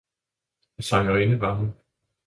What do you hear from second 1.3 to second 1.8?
var hun.